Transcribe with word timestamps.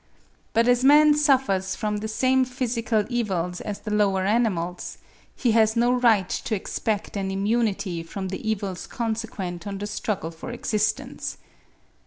But 0.53 0.67
as 0.67 0.83
man 0.83 1.13
suffers 1.13 1.75
from 1.75 1.97
the 1.97 2.07
same 2.07 2.43
physical 2.43 3.05
evils 3.07 3.61
as 3.61 3.81
the 3.81 3.91
lower 3.91 4.25
animals, 4.25 4.97
he 5.35 5.51
has 5.51 5.75
no 5.75 5.91
right 5.93 6.27
to 6.27 6.55
expect 6.55 7.15
an 7.15 7.29
immunity 7.29 8.01
from 8.01 8.29
the 8.29 8.49
evils 8.49 8.87
consequent 8.87 9.67
on 9.67 9.77
the 9.77 9.85
struggle 9.85 10.31
for 10.31 10.49
existence. 10.49 11.37